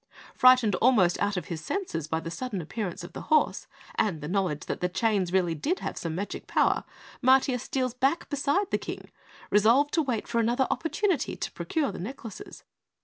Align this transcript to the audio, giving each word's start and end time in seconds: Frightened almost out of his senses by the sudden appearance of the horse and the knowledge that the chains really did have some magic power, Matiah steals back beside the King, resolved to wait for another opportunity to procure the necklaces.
Frightened 0.33 0.73
almost 0.77 1.19
out 1.19 1.37
of 1.37 1.45
his 1.45 1.61
senses 1.63 2.07
by 2.07 2.19
the 2.19 2.31
sudden 2.31 2.59
appearance 2.59 3.03
of 3.03 3.13
the 3.13 3.21
horse 3.29 3.67
and 3.93 4.19
the 4.19 4.27
knowledge 4.27 4.61
that 4.65 4.81
the 4.81 4.89
chains 4.89 5.31
really 5.31 5.53
did 5.53 5.77
have 5.81 5.95
some 5.95 6.15
magic 6.15 6.47
power, 6.47 6.85
Matiah 7.23 7.59
steals 7.59 7.93
back 7.93 8.27
beside 8.27 8.71
the 8.71 8.79
King, 8.79 9.11
resolved 9.51 9.93
to 9.93 10.01
wait 10.01 10.27
for 10.27 10.39
another 10.39 10.65
opportunity 10.71 11.35
to 11.35 11.51
procure 11.51 11.91
the 11.91 11.99
necklaces. 11.99 12.63